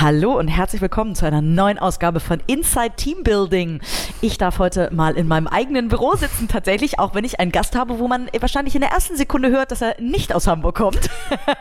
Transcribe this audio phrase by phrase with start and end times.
[0.00, 3.80] Hallo und herzlich willkommen zu einer neuen Ausgabe von Inside Team Building.
[4.20, 7.74] Ich darf heute mal in meinem eigenen Büro sitzen, tatsächlich, auch wenn ich einen Gast
[7.74, 11.10] habe, wo man wahrscheinlich in der ersten Sekunde hört, dass er nicht aus Hamburg kommt.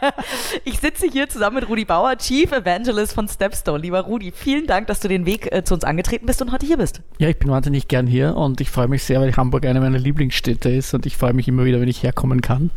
[0.65, 3.79] ich sitze hier zusammen mit Rudi Bauer, Chief Evangelist von Stepstone.
[3.79, 6.67] Lieber Rudi, vielen Dank, dass du den Weg äh, zu uns angetreten bist und heute
[6.67, 7.01] hier bist.
[7.17, 9.97] Ja, ich bin wahnsinnig gern hier und ich freue mich sehr, weil Hamburg eine meiner
[9.97, 12.69] Lieblingsstädte ist und ich freue mich immer wieder, wenn ich herkommen kann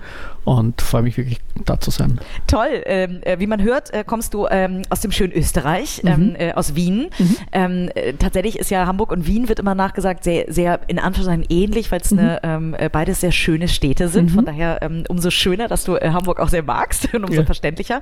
[0.44, 2.18] und freue mich wirklich da zu sein.
[2.46, 2.82] Toll.
[2.86, 6.36] Ähm, äh, wie man hört, äh, kommst du ähm, aus dem schönen Österreich, ähm, mhm.
[6.36, 7.10] äh, aus Wien.
[7.18, 7.36] Mhm.
[7.52, 11.46] Ähm, äh, tatsächlich ist ja Hamburg und Wien, wird immer nachgesagt, sehr, sehr in Anführungszeichen
[11.48, 12.36] ähnlich, weil es mhm.
[12.42, 14.30] ähm, äh, beides sehr schöne Städte sind.
[14.30, 14.34] Mhm.
[14.34, 17.44] Von daher ähm, umso schöner, dass du äh, Hamburg auch sehr magst und umso ja.
[17.44, 18.00] verständlicher.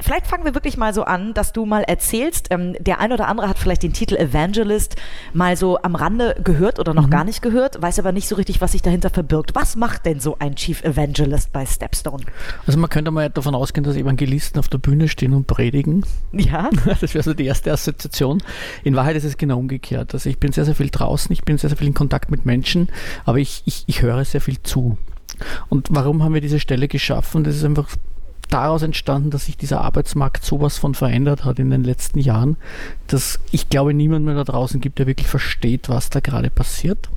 [0.00, 3.48] vielleicht fangen wir wirklich mal so an, dass du mal erzählst, der ein oder andere
[3.48, 4.96] hat vielleicht den Titel Evangelist
[5.32, 7.10] mal so am Rande gehört oder noch mhm.
[7.10, 9.54] gar nicht gehört, weiß aber nicht so richtig, was sich dahinter verbirgt.
[9.54, 12.24] Was macht denn so ein Chief Evangelist bei Stepstone?
[12.66, 16.04] Also man könnte mal davon ausgehen, dass Evangelisten auf der Bühne stehen und predigen.
[16.32, 16.49] Ja.
[17.00, 18.42] Das wäre so die erste Assoziation.
[18.84, 20.14] In Wahrheit ist es genau umgekehrt.
[20.14, 22.46] Also ich bin sehr, sehr viel draußen, ich bin sehr, sehr viel in Kontakt mit
[22.46, 22.88] Menschen,
[23.24, 24.98] aber ich, ich, ich höre sehr viel zu.
[25.68, 27.44] Und warum haben wir diese Stelle geschaffen?
[27.44, 27.88] Das ist einfach
[28.50, 32.56] daraus entstanden, dass sich dieser Arbeitsmarkt sowas von verändert hat in den letzten Jahren,
[33.06, 37.08] dass ich glaube, niemand mehr da draußen gibt, der wirklich versteht, was da gerade passiert.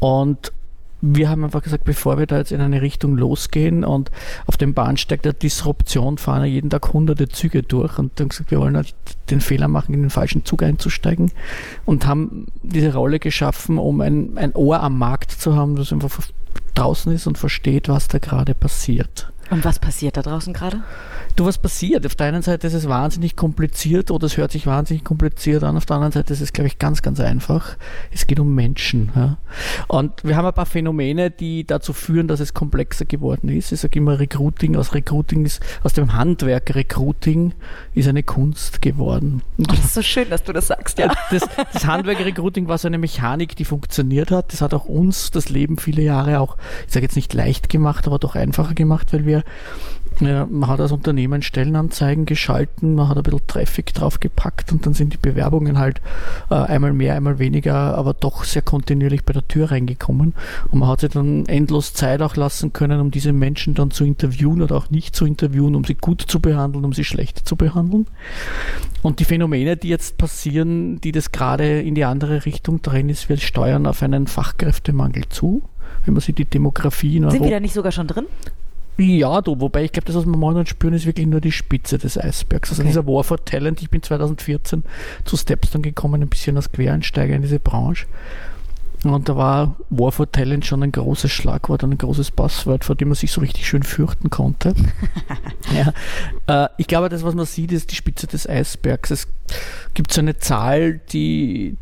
[0.00, 0.52] Und
[1.00, 4.10] wir haben einfach gesagt, bevor wir da jetzt in eine Richtung losgehen und
[4.46, 8.50] auf dem Bahnsteig der Disruption fahren ja jeden Tag hunderte Züge durch und dann gesagt,
[8.50, 8.94] wir wollen halt
[9.30, 11.32] den Fehler machen, in den falschen Zug einzusteigen
[11.84, 16.18] und haben diese Rolle geschaffen, um ein, ein Ohr am Markt zu haben, das einfach
[16.74, 19.32] draußen ist und versteht, was da gerade passiert.
[19.50, 20.82] Und was passiert da draußen gerade?
[21.36, 22.04] Du, was passiert?
[22.04, 25.76] Auf der einen Seite ist es wahnsinnig kompliziert oder es hört sich wahnsinnig kompliziert an.
[25.76, 27.76] Auf der anderen Seite ist es, glaube ich, ganz, ganz einfach.
[28.10, 29.12] Es geht um Menschen.
[29.14, 29.36] Ja?
[29.86, 33.70] Und wir haben ein paar Phänomene, die dazu führen, dass es komplexer geworden ist.
[33.70, 37.54] Ich sage immer, Recruiting aus Recruiting ist, aus dem Handwerk Recruiting
[37.94, 39.42] ist eine Kunst geworden.
[39.58, 41.12] Und das ist so schön, dass du das sagst, ja.
[41.30, 41.42] Das,
[41.72, 44.52] das Handwerk Recruiting war so eine Mechanik, die funktioniert hat.
[44.52, 46.56] Das hat auch uns das Leben viele Jahre auch,
[46.86, 49.35] ich sage jetzt nicht leicht gemacht, aber doch einfacher gemacht, weil wir
[50.20, 54.94] ja, man hat als Unternehmen Stellenanzeigen geschalten, man hat ein bisschen Traffic draufgepackt und dann
[54.94, 56.00] sind die Bewerbungen halt
[56.50, 60.34] äh, einmal mehr, einmal weniger, aber doch sehr kontinuierlich bei der Tür reingekommen.
[60.70, 64.04] Und man hat sich dann endlos Zeit auch lassen können, um diese Menschen dann zu
[64.04, 67.56] interviewen oder auch nicht zu interviewen, um sie gut zu behandeln, um sie schlecht zu
[67.56, 68.06] behandeln.
[69.02, 73.28] Und die Phänomene, die jetzt passieren, die das gerade in die andere Richtung drehen, ist,
[73.28, 75.62] wir steuern auf einen Fachkräftemangel zu
[76.04, 78.26] wenn man sich die Demografie in Sind wir da nicht sogar schon drin?
[78.98, 81.98] Ja, du, wobei ich glaube, das, was wir momentan spüren, ist wirklich nur die Spitze
[81.98, 82.70] des Eisbergs.
[82.70, 82.88] Also okay.
[82.88, 84.84] dieser War for Talent, ich bin 2014
[85.24, 88.06] zu Stepstone gekommen, ein bisschen als Quereinsteiger in diese Branche.
[89.04, 93.08] Und da war War for Talent schon ein großes Schlagwort, ein großes Passwort, vor dem
[93.08, 94.74] man sich so richtig schön fürchten konnte.
[96.46, 96.64] ja.
[96.64, 99.10] Äh, ich glaube, das, was man sieht, ist die Spitze des Eisbergs.
[99.10, 99.28] Es
[99.94, 101.76] gibt so eine Zahl, die,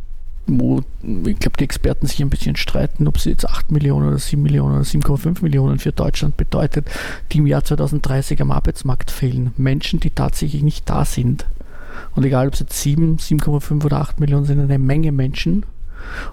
[0.46, 4.18] wo ich glaube, die Experten sich ein bisschen streiten, ob sie jetzt 8 Millionen oder
[4.18, 6.86] 7 Millionen oder 7,5 Millionen für Deutschland bedeutet,
[7.32, 9.52] die im Jahr 2030 am Arbeitsmarkt fehlen.
[9.56, 11.46] Menschen, die tatsächlich nicht da sind.
[12.14, 15.64] Und egal, ob es jetzt 7, 7,5 oder 8 Millionen sind, eine Menge Menschen.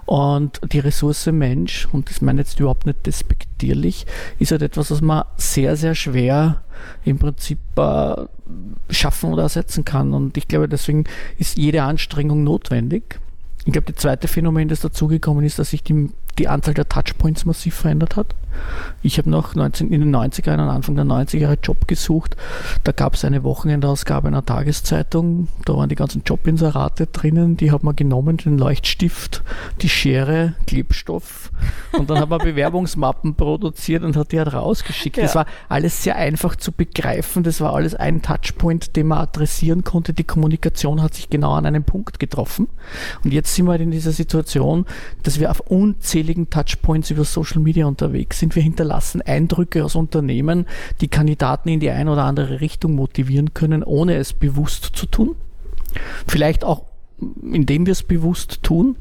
[0.04, 4.06] Und die Ressource Mensch, und das meine ich jetzt überhaupt nicht despektierlich,
[4.38, 6.62] ist halt etwas, was man sehr, sehr schwer
[7.04, 8.16] im Prinzip äh,
[8.90, 10.12] schaffen oder ersetzen kann.
[10.12, 11.04] Und ich glaube, deswegen
[11.38, 13.18] ist jede Anstrengung notwendig.
[13.64, 17.44] Ich glaube, das zweite Phänomen, das dazugekommen ist, dass sich die, die Anzahl der Touchpoints
[17.44, 18.34] massiv verändert hat.
[19.02, 22.36] Ich habe noch 19, in den 90er Jahren, Anfang der 90er Jahre Job gesucht.
[22.84, 25.48] Da gab es eine Wochenendausgabe einer Tageszeitung.
[25.64, 27.56] Da waren die ganzen Jobinserate drinnen.
[27.56, 29.42] Die hat man genommen, den Leuchtstift,
[29.80, 31.50] die Schere, Klebstoff.
[31.92, 35.16] Und dann hat man Bewerbungsmappen produziert und hat die halt rausgeschickt.
[35.16, 35.24] Ja.
[35.24, 37.42] Das war alles sehr einfach zu begreifen.
[37.42, 40.12] Das war alles ein Touchpoint, den man adressieren konnte.
[40.12, 42.68] Die Kommunikation hat sich genau an einem Punkt getroffen.
[43.24, 44.86] Und jetzt sind wir halt in dieser Situation,
[45.22, 48.41] dass wir auf unzähligen Touchpoints über Social Media unterwegs sind.
[48.50, 50.66] Wir hinterlassen Eindrücke aus Unternehmen,
[51.00, 55.36] die Kandidaten in die eine oder andere Richtung motivieren können, ohne es bewusst zu tun.
[56.26, 56.84] Vielleicht auch
[57.42, 58.96] indem wir es bewusst tun.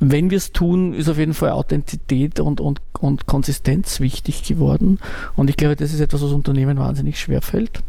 [0.00, 4.98] Wenn wir es tun, ist auf jeden Fall Authentizität und, und, und Konsistenz wichtig geworden.
[5.34, 7.82] Und ich glaube, das ist etwas, was Unternehmen wahnsinnig schwer fällt.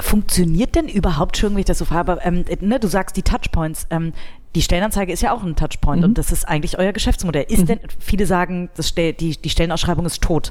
[0.00, 3.22] Funktioniert denn überhaupt schon, wenn ich das so frage, aber ähm, ne, du sagst die
[3.22, 4.12] Touchpoints, ähm,
[4.56, 6.04] die Stellenanzeige ist ja auch ein Touchpoint Mhm.
[6.08, 7.44] und das ist eigentlich euer Geschäftsmodell.
[7.48, 10.50] Ist denn, viele sagen, das Stell, die, die Stellenausschreibung ist tot.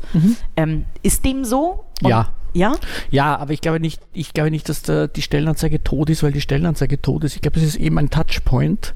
[0.56, 1.84] Ähm, ist dem so?
[2.02, 2.10] Und- Mhm.
[2.10, 2.30] Ja.
[2.54, 2.75] Ja?
[3.12, 6.31] Ja, aber ich glaube nicht, ich glaube nicht, dass der, die Stellenanzeige tot ist, weil
[6.31, 7.36] die Stellenanzeige tot ist.
[7.36, 8.94] Ich glaube, es ist eben ein Touchpoint.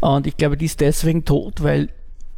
[0.00, 1.88] Und ich glaube, die ist deswegen tot, weil,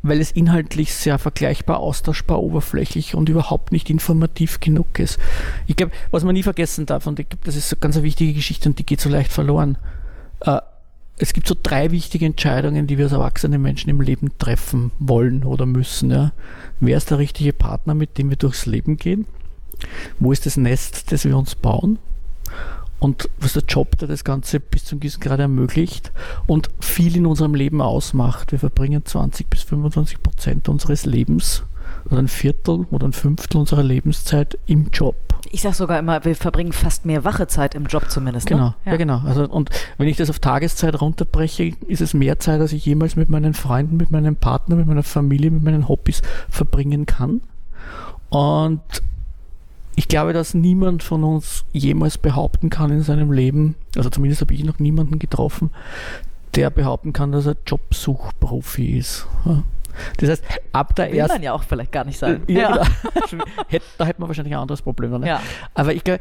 [0.03, 5.19] weil es inhaltlich sehr vergleichbar, austauschbar, oberflächlich und überhaupt nicht informativ genug ist.
[5.67, 8.05] Ich glaube, was man nie vergessen darf, und ich glaube, das ist so ganz eine
[8.05, 9.77] wichtige Geschichte und die geht so leicht verloren.
[10.41, 10.59] Äh,
[11.19, 15.45] es gibt so drei wichtige Entscheidungen, die wir als erwachsene Menschen im Leben treffen wollen
[15.45, 16.11] oder müssen.
[16.11, 16.33] Ja.
[16.81, 19.27] Wer ist der richtige Partner, mit dem wir durchs Leben gehen?
[20.19, 21.99] Wo ist das Nest, das wir uns bauen?
[22.99, 26.13] Und was ist der Job, der das Ganze bis zum gewissen Grad ermöglicht
[26.47, 28.53] und viel in unserem Leben ausmacht.
[28.53, 31.65] Wir verbringen 20 bis 25 Prozent unseres Lebens
[32.07, 35.17] oder ein Viertel oder ein Fünftel unserer Lebenszeit im Job.
[35.55, 38.47] Ich sag sogar immer, wir verbringen fast mehr Wachezeit im Job zumindest.
[38.47, 38.75] Genau, Ne?
[38.87, 38.97] ja.
[38.97, 39.21] genau.
[39.27, 43.17] Also, und wenn ich das auf Tageszeit runterbreche, ist es mehr Zeit, als ich jemals
[43.17, 47.43] mit meinen Freunden, mit meinem Partner, mit meiner Familie, mit meinen Hobbys verbringen kann.
[48.31, 48.81] Und
[49.95, 54.55] ich glaube, dass niemand von uns jemals behaupten kann in seinem Leben, also zumindest habe
[54.55, 55.71] ich noch niemanden getroffen,
[56.55, 59.27] der behaupten kann, dass er Jobsuchprofi ist.
[59.45, 59.63] Ja.
[60.19, 62.43] Das heißt, ab der ersten man ja auch vielleicht gar nicht sein.
[62.49, 62.85] ja,
[63.31, 63.45] Genau.
[63.69, 65.11] Hätt- da hätte man wahrscheinlich ein anderes Problem.
[65.21, 65.27] Ne?
[65.27, 65.41] Ja.
[65.75, 66.21] Aber ich glaube,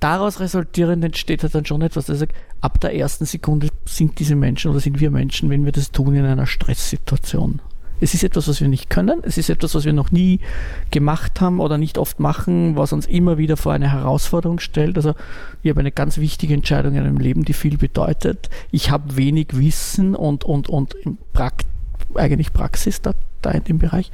[0.00, 2.06] daraus resultierend entsteht halt dann schon etwas.
[2.06, 5.64] dass ich sage, ab der ersten Sekunde sind diese Menschen oder sind wir Menschen, wenn
[5.64, 7.60] wir das tun in einer Stresssituation.
[8.00, 9.18] Es ist etwas, was wir nicht können.
[9.24, 10.38] Es ist etwas, was wir noch nie
[10.92, 14.96] gemacht haben oder nicht oft machen, was uns immer wieder vor eine Herausforderung stellt.
[14.96, 15.14] Also
[15.64, 18.50] ich habe eine ganz wichtige Entscheidung in meinem Leben, die viel bedeutet.
[18.70, 21.66] Ich habe wenig Wissen und, und, und im Prakt
[22.14, 23.12] eigentlich Praxis da,
[23.42, 24.10] da in dem Bereich.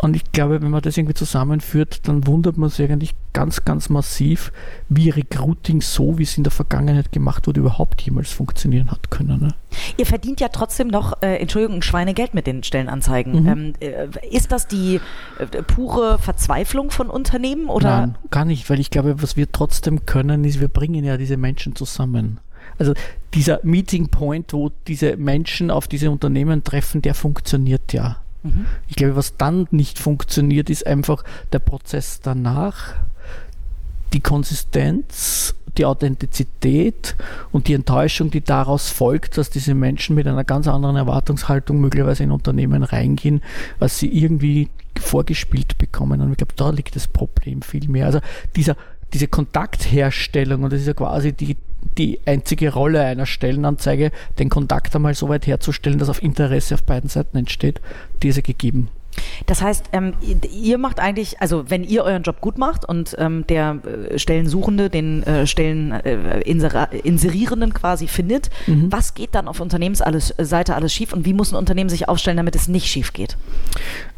[0.00, 3.88] Und ich glaube, wenn man das irgendwie zusammenführt, dann wundert man sich eigentlich ganz, ganz
[3.88, 4.52] massiv,
[4.88, 9.40] wie Recruiting so, wie es in der Vergangenheit gemacht wurde, überhaupt jemals funktionieren hat können.
[9.40, 9.54] Ne?
[9.96, 13.42] Ihr verdient ja trotzdem noch, äh, Entschuldigung, ein Schweinegeld mit den Stellenanzeigen.
[13.42, 13.48] Mhm.
[13.48, 15.00] Ähm, äh, ist das die
[15.40, 18.00] äh, pure Verzweiflung von Unternehmen oder?
[18.00, 21.36] Nein, gar nicht, weil ich glaube, was wir trotzdem können, ist, wir bringen ja diese
[21.36, 22.38] Menschen zusammen.
[22.78, 22.94] Also
[23.34, 28.18] dieser Meeting Point, wo diese Menschen auf diese Unternehmen treffen, der funktioniert ja.
[28.42, 28.66] Mhm.
[28.88, 32.94] Ich glaube, was dann nicht funktioniert, ist einfach der Prozess danach,
[34.12, 37.16] die Konsistenz, die Authentizität
[37.52, 42.24] und die Enttäuschung, die daraus folgt, dass diese Menschen mit einer ganz anderen Erwartungshaltung möglicherweise
[42.24, 43.42] in Unternehmen reingehen,
[43.78, 46.20] als sie irgendwie vorgespielt bekommen.
[46.20, 48.06] Und ich glaube, da liegt das Problem viel mehr.
[48.06, 48.20] Also
[48.56, 48.76] dieser,
[49.12, 51.56] diese Kontaktherstellung, und das ist ja quasi die,
[51.96, 56.82] die einzige Rolle einer Stellenanzeige, den Kontakt einmal so weit herzustellen, dass auf Interesse auf
[56.82, 57.80] beiden Seiten entsteht,
[58.22, 58.88] die ist ja gegeben.
[59.46, 60.14] Das heißt, ähm,
[60.52, 63.78] ihr- macht eigentlich, also wenn ihr euren Job gut macht und ähm, der
[64.12, 68.92] äh, Stellensuchende den äh, Stellen äh, Inserierenden quasi findet, Mhm.
[68.92, 72.54] was geht dann auf Unternehmensseite alles schief und wie muss ein Unternehmen sich aufstellen, damit
[72.54, 73.36] es nicht schief geht?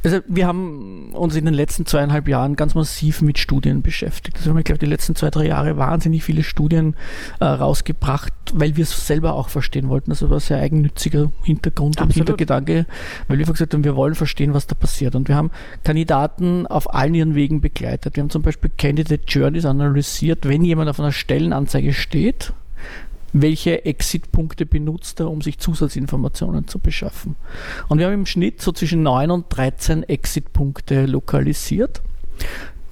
[0.02, 4.36] Also wir haben uns in den letzten zweieinhalb Jahren ganz massiv mit Studien beschäftigt.
[4.38, 6.94] Also wir haben, ich glaube, die letzten zwei, drei Jahre wahnsinnig viele Studien
[7.38, 10.10] äh, rausgebracht, weil wir es selber auch verstehen wollten.
[10.10, 12.28] Also Das war ein sehr eigennütziger Hintergrund und Absolut.
[12.28, 12.86] Hintergedanke,
[13.28, 14.89] weil wir gesagt haben, wir wollen verstehen, was da passiert.
[15.14, 15.50] Und wir haben
[15.84, 18.16] Kandidaten auf allen ihren Wegen begleitet.
[18.16, 22.52] Wir haben zum Beispiel Candidate Journeys analysiert, wenn jemand auf einer Stellenanzeige steht,
[23.32, 27.36] welche Exit-Punkte benutzt er, um sich Zusatzinformationen zu beschaffen.
[27.88, 32.02] Und wir haben im Schnitt so zwischen 9 und 13 Exit-Punkte lokalisiert,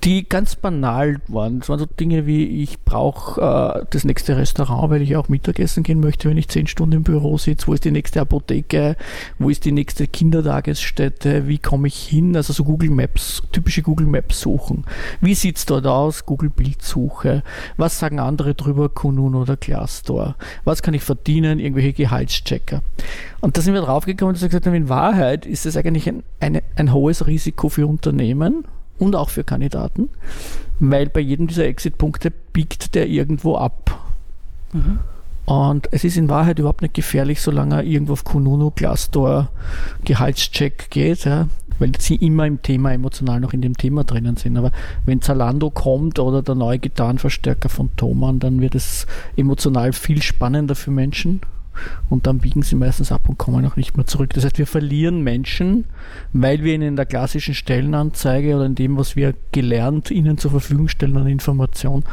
[0.05, 1.59] die ganz banal waren.
[1.61, 5.83] Es waren so Dinge wie, ich brauche äh, das nächste Restaurant, weil ich auch Mittagessen
[5.83, 7.67] gehen möchte, wenn ich 10 Stunden im Büro sitze.
[7.67, 8.97] Wo ist die nächste Apotheke?
[9.39, 11.49] Wo ist die nächste Kindertagesstätte?
[11.49, 12.37] Wie komme ich hin?
[12.37, 14.85] Also so Google Maps, typische Google Maps suchen.
[15.21, 16.27] Wie sieht's dort aus?
[16.27, 17.43] Google Bildsuche.
[17.77, 18.89] Was sagen andere drüber?
[18.89, 20.37] Kunun oder Glassdoor.
[20.65, 21.59] Was kann ich verdienen?
[21.59, 22.83] Irgendwelche Gehaltschecker.
[23.41, 26.63] Und da sind wir draufgekommen und gesagt haben, in Wahrheit ist es eigentlich ein, eine,
[26.77, 28.65] ein hohes Risiko für Unternehmen
[28.99, 30.09] und auch für Kandidaten,
[30.81, 33.99] weil bei jedem dieser Exit-Punkte biegt der irgendwo ab.
[35.47, 39.49] Und es ist in Wahrheit überhaupt nicht gefährlich, solange er irgendwo auf Kununu, Glassdoor,
[40.05, 44.59] Gehaltscheck geht, ja, weil sie immer im Thema emotional noch in dem Thema drinnen sind.
[44.59, 44.73] Aber
[45.07, 50.75] wenn Zalando kommt oder der neue Gitarrenverstärker von Thomann, dann wird es emotional viel spannender
[50.75, 51.41] für Menschen
[52.11, 54.31] und dann biegen sie meistens ab und kommen auch nicht mehr zurück.
[54.35, 55.85] Das heißt, wir verlieren Menschen,
[56.33, 60.51] weil wir ihnen in der klassischen Stellenanzeige oder in dem, was wir gelernt ihnen zur
[60.51, 62.05] Verfügung stellen an Information,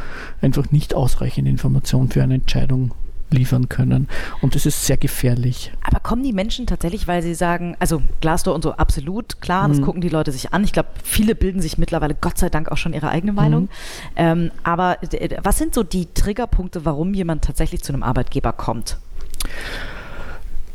[0.41, 2.93] einfach nicht ausreichend Information für eine Entscheidung
[3.31, 4.07] liefern können.
[4.41, 5.71] Und das ist sehr gefährlich.
[5.83, 9.79] Aber kommen die Menschen tatsächlich, weil sie sagen, also Glassdoor und so, absolut, klar, das
[9.79, 9.83] Mhm.
[9.83, 10.63] gucken die Leute sich an.
[10.63, 13.63] Ich glaube, viele bilden sich mittlerweile Gott sei Dank auch schon ihre eigene Meinung.
[13.63, 13.69] Mhm.
[14.15, 18.97] Ähm, aber äh, was sind so die Triggerpunkte, warum jemand tatsächlich zu einem Arbeitgeber kommt?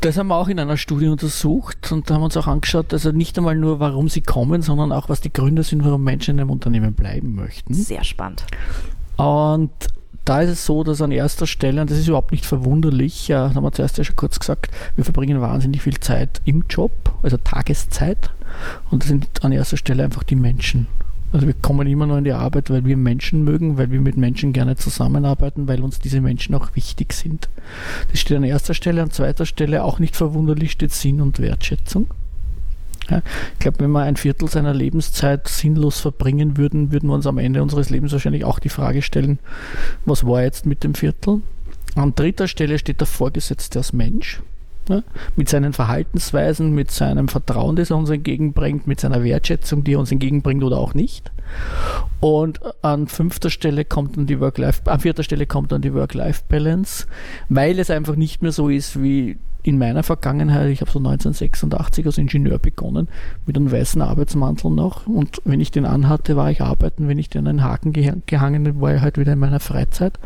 [0.01, 2.91] Das haben wir auch in einer Studie untersucht und da haben wir uns auch angeschaut,
[2.91, 6.35] also nicht einmal nur, warum sie kommen, sondern auch, was die Gründe sind, warum Menschen
[6.35, 7.75] in einem Unternehmen bleiben möchten.
[7.75, 8.43] Sehr spannend.
[9.17, 9.69] Und
[10.25, 13.53] da ist es so, dass an erster Stelle, und das ist überhaupt nicht verwunderlich, das
[13.53, 17.37] haben wir zuerst ja schon kurz gesagt, wir verbringen wahnsinnig viel Zeit im Job, also
[17.37, 18.31] Tageszeit.
[18.89, 20.87] Und das sind an erster Stelle einfach die Menschen.
[21.31, 24.17] Also wir kommen immer nur in die Arbeit, weil wir Menschen mögen, weil wir mit
[24.17, 27.49] Menschen gerne zusammenarbeiten, weil uns diese Menschen auch wichtig sind.
[28.11, 29.01] Das steht an erster Stelle.
[29.01, 32.07] An zweiter Stelle auch nicht verwunderlich steht Sinn und Wertschätzung.
[33.09, 33.21] Ja,
[33.53, 37.37] ich glaube, wenn wir ein Viertel seiner Lebenszeit sinnlos verbringen würden, würden wir uns am
[37.37, 39.39] Ende unseres Lebens wahrscheinlich auch die Frage stellen,
[40.05, 41.41] was war jetzt mit dem Viertel?
[41.95, 44.41] An dritter Stelle steht der Vorgesetzte als Mensch.
[44.89, 45.03] Ne?
[45.35, 49.99] Mit seinen Verhaltensweisen, mit seinem Vertrauen, das er uns entgegenbringt, mit seiner Wertschätzung, die er
[49.99, 51.31] uns entgegenbringt oder auch nicht.
[52.19, 57.07] Und an fünfter Stelle kommt dann die Work-Life, an vierter Stelle kommt dann die Work-Life-Balance,
[57.49, 62.05] weil es einfach nicht mehr so ist wie in meiner Vergangenheit, ich habe so 1986
[62.05, 63.07] als Ingenieur begonnen,
[63.45, 65.05] mit einem weißen Arbeitsmantel noch.
[65.05, 67.07] Und wenn ich den anhatte, war ich arbeiten.
[67.07, 70.19] Wenn ich den an einen Haken gehangen habe, war ich halt wieder in meiner Freizeit.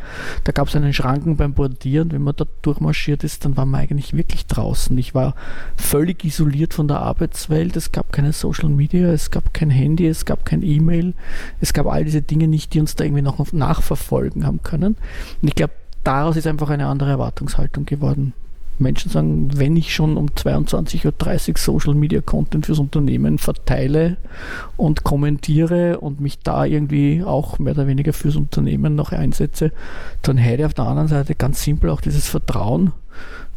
[0.45, 2.11] Da gab es einen Schranken beim Bordieren.
[2.11, 4.97] Wenn man da durchmarschiert ist, dann war man eigentlich wirklich draußen.
[4.97, 5.35] Ich war
[5.75, 7.75] völlig isoliert von der Arbeitswelt.
[7.75, 11.13] Es gab keine Social Media, es gab kein Handy, es gab kein E-Mail.
[11.59, 14.95] Es gab all diese Dinge nicht, die uns da irgendwie noch nachverfolgen haben können.
[15.41, 15.73] Und ich glaube,
[16.05, 18.33] daraus ist einfach eine andere Erwartungshaltung geworden.
[18.79, 21.05] Menschen sagen, wenn ich schon um 22.30
[21.49, 24.17] Uhr Social Media Content fürs Unternehmen verteile
[24.77, 29.71] und kommentiere und mich da irgendwie auch mehr oder weniger fürs Unternehmen noch einsetze,
[30.21, 32.91] dann hätte ich auf der anderen Seite ganz simpel auch dieses Vertrauen,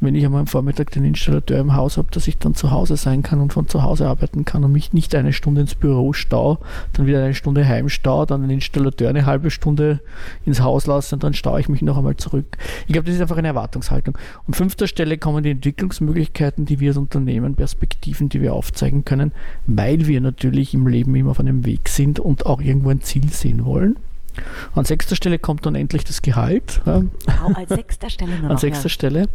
[0.00, 2.97] wenn ich einmal am Vormittag den Installateur im Haus habe, dass ich dann zu Hause
[2.97, 6.12] sein kann und von zu Hause arbeiten kann und mich nicht eine Stunde ins Büro
[6.12, 6.59] stau,
[6.93, 10.00] dann wieder eine Stunde heimstau, dann den Installateur eine halbe Stunde
[10.47, 12.57] ins Haus lasse und dann staue ich mich noch einmal zurück.
[12.87, 14.17] Ich glaube, das ist einfach eine Erwartungshaltung.
[14.47, 19.33] Und fünfter Stelle kommen die Entwicklungsmöglichkeiten, die wir als Unternehmen, Perspektiven, die wir aufzeigen können,
[19.67, 23.28] weil wir natürlich im Leben immer auf einem Weg sind und auch irgendwo ein Ziel
[23.31, 23.97] sehen wollen.
[24.75, 26.80] An sechster Stelle kommt dann endlich das Gehalt.
[26.85, 27.04] Wow,
[27.54, 28.88] an sechster Stelle noch, An sechster ja.
[28.88, 29.28] Stelle.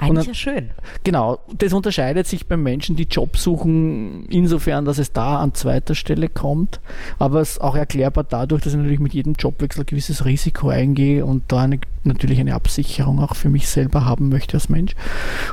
[0.00, 0.70] Eigentlich ja schön.
[1.04, 5.94] Genau, das unterscheidet sich bei Menschen, die Job suchen, insofern, dass es da an zweiter
[5.94, 6.80] Stelle kommt,
[7.18, 10.68] aber es ist auch erklärbar dadurch, dass ich natürlich mit jedem Jobwechsel ein gewisses Risiko
[10.68, 14.92] eingehe und da eine, natürlich eine Absicherung auch für mich selber haben möchte als Mensch.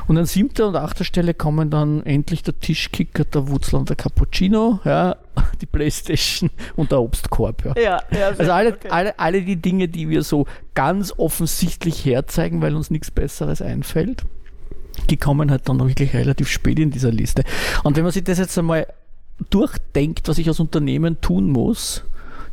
[0.06, 3.96] Und an siebter und achter Stelle kommen dann endlich der Tischkicker, der Wutzel und der
[3.96, 5.16] Cappuccino, ja,
[5.60, 7.64] die Playstation und der Obstkorb.
[7.64, 7.74] Ja.
[7.76, 8.88] ja, ja also alle, okay.
[8.90, 14.24] alle, alle die Dinge, die wir so ganz offensichtlich herzeigen, weil uns nichts Besseres einfällt,
[15.10, 17.44] die kommen halt dann wirklich relativ spät in dieser Liste.
[17.84, 18.86] Und wenn man sich das jetzt einmal
[19.50, 22.04] durchdenkt, was ich als Unternehmen tun muss,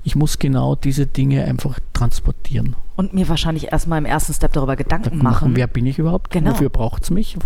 [0.03, 2.75] ich muss genau diese Dinge einfach transportieren.
[2.95, 5.55] Und mir wahrscheinlich erstmal im ersten Step darüber Gedanken machen.
[5.55, 6.31] Wer bin ich überhaupt?
[6.31, 6.51] Genau.
[6.51, 7.37] Wofür braucht es mich?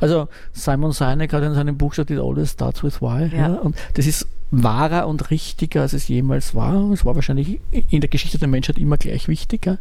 [0.00, 3.30] Also Simon Sinek hat in seinem Buch gesagt, it always starts with why.
[3.34, 3.48] Ja.
[3.48, 3.54] ja.
[3.54, 6.90] Und das ist wahrer und richtiger, als es jemals war.
[6.90, 9.78] Es war wahrscheinlich in der Geschichte der Menschheit immer gleich wichtiger.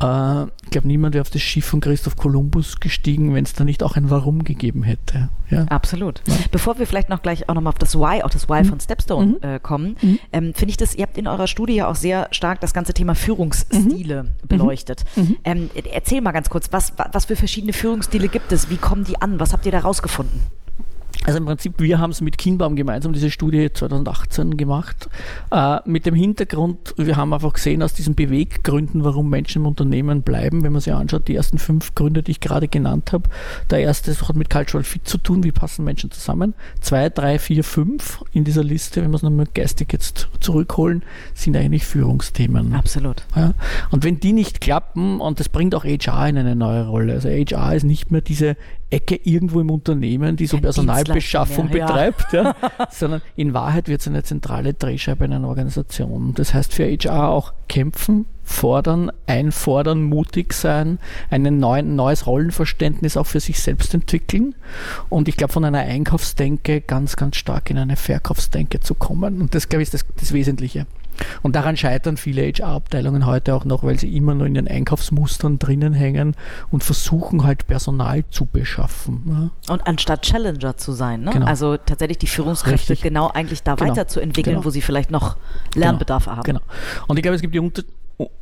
[0.00, 3.64] Äh, ich glaube, niemand wäre auf das Schiff von Christoph Kolumbus gestiegen, wenn es da
[3.64, 5.30] nicht auch ein Warum gegeben hätte.
[5.50, 5.64] Ja?
[5.64, 6.22] Absolut.
[6.26, 6.34] Ja.
[6.50, 8.66] Bevor wir vielleicht noch gleich auch nochmal auf das Why, auch das Why mhm.
[8.66, 9.36] von Stepstone mhm.
[9.42, 10.18] äh, kommen, mhm.
[10.32, 12.94] ähm, finde ich das, ihr habt in eurer Studie ja auch sehr stark das ganze
[12.94, 14.28] Thema Führungsstile mhm.
[14.46, 15.04] Beleuchtet.
[15.16, 15.36] Mhm.
[15.44, 18.70] Ähm, erzähl mal ganz kurz, was, was für verschiedene Führungsstile gibt es?
[18.70, 19.40] Wie kommen die an?
[19.40, 20.42] Was habt ihr da rausgefunden?
[21.28, 25.10] Also im Prinzip, wir haben es mit Kienbaum gemeinsam diese Studie 2018 gemacht,
[25.50, 30.22] äh, mit dem Hintergrund, wir haben einfach gesehen aus diesen Beweggründen, warum Menschen im Unternehmen
[30.22, 33.28] bleiben, wenn man sich anschaut, die ersten fünf Gründe, die ich gerade genannt habe.
[33.68, 36.54] Der erste hat mit Cultural Fit zu tun, wie passen Menschen zusammen.
[36.80, 41.02] Zwei, drei, vier, fünf in dieser Liste, wenn wir es nochmal geistig jetzt zurückholen,
[41.34, 42.72] sind eigentlich Führungsthemen.
[42.72, 43.24] Absolut.
[43.36, 43.52] Ja?
[43.90, 47.28] Und wenn die nicht klappen, und das bringt auch HR in eine neue Rolle, also
[47.28, 48.56] HR ist nicht mehr diese
[48.90, 52.42] Ecke irgendwo im Unternehmen, die so Personalbeschaffung mehr, betreibt, ja.
[52.44, 52.88] ja.
[52.90, 56.32] sondern in Wahrheit wird es eine zentrale Drehscheibe in einer Organisation.
[56.34, 60.98] Das heißt für HR auch kämpfen, fordern, einfordern, mutig sein,
[61.30, 64.54] ein neuen, neues Rollenverständnis auch für sich selbst entwickeln
[65.10, 69.42] und ich glaube von einer Einkaufsdenke ganz, ganz stark in eine Verkaufsdenke zu kommen.
[69.42, 70.86] Und das, glaube ich, ist das, das Wesentliche.
[71.42, 75.58] Und daran scheitern viele HR-Abteilungen heute auch noch, weil sie immer nur in den Einkaufsmustern
[75.58, 76.34] drinnen hängen
[76.70, 79.50] und versuchen halt Personal zu beschaffen.
[79.66, 79.72] Ja.
[79.74, 81.32] Und anstatt Challenger zu sein, ne?
[81.32, 81.46] genau.
[81.46, 83.02] also tatsächlich die Führungskräfte Richtig.
[83.02, 83.90] genau eigentlich da genau.
[83.90, 84.66] weiterzuentwickeln, genau.
[84.66, 85.36] wo sie vielleicht noch.
[85.74, 86.36] Lernbedarf genau.
[86.36, 86.44] haben.
[86.44, 86.60] Genau.
[87.06, 87.60] Und ich glaube, es gibt die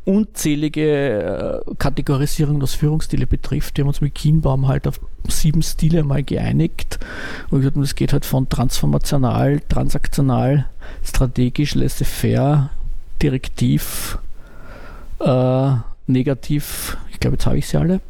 [0.04, 3.76] unzählige äh, Kategorisierung, was Führungsstile betrifft.
[3.76, 6.98] Wir haben uns mit Kienbaum halt auf sieben Stile mal geeinigt.
[7.50, 10.66] Und gesagt, es geht halt von transformational, transaktional,
[11.04, 12.70] strategisch, laissez-faire,
[13.20, 14.18] direktiv,
[15.20, 15.70] äh,
[16.06, 16.96] negativ.
[17.10, 18.00] Ich glaube, jetzt habe ich sie alle.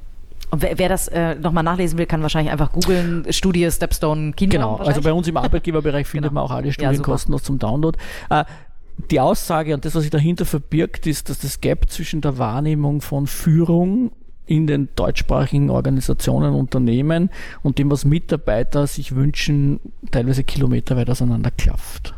[0.51, 4.51] Und wer, wer das äh, nochmal nachlesen will, kann wahrscheinlich einfach googeln, Studie Stepstone Kino.
[4.51, 6.43] Genau, also bei uns im Arbeitgeberbereich findet genau.
[6.43, 7.99] man auch alle Studien ja, kostenlos zum Download.
[8.31, 8.45] Äh,
[9.11, 13.01] die Aussage und das, was sich dahinter verbirgt, ist, dass das Gap zwischen der Wahrnehmung
[13.01, 14.11] von Führung
[14.47, 17.31] in den deutschsprachigen Organisationen, Unternehmen
[17.63, 22.15] und dem, was Mitarbeiter sich wünschen, teilweise kilometerweit auseinanderklafft.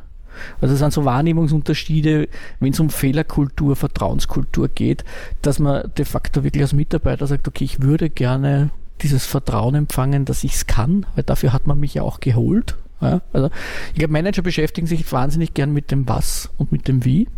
[0.61, 2.29] Also es sind so Wahrnehmungsunterschiede,
[2.61, 5.05] wenn es um Fehlerkultur, Vertrauenskultur geht,
[5.43, 8.71] dass man de facto wirklich als Mitarbeiter sagt, okay, ich würde gerne
[9.03, 12.77] dieses Vertrauen empfangen, dass ich es kann, weil dafür hat man mich ja auch geholt.
[13.01, 13.51] Ja, also
[13.93, 17.29] ich glaube, Manager beschäftigen sich wahnsinnig gern mit dem Was und mit dem Wie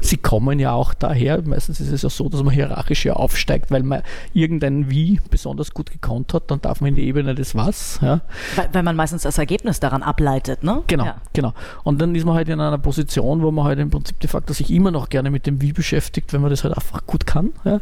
[0.00, 1.42] sie kommen ja auch daher.
[1.42, 4.02] Meistens ist es ja so, dass man hierarchisch ja aufsteigt, weil man
[4.32, 7.98] irgendein Wie besonders gut gekonnt hat, dann darf man in die Ebene des Was.
[8.02, 8.20] Ja.
[8.56, 10.82] Weil, weil man meistens das Ergebnis daran ableitet, ne?
[10.86, 11.16] Genau, ja.
[11.32, 11.52] genau.
[11.84, 14.52] Und dann ist man halt in einer Position, wo man halt im Prinzip de facto
[14.52, 17.52] sich immer noch gerne mit dem Wie beschäftigt, wenn man das halt einfach gut kann.
[17.64, 17.80] Ja.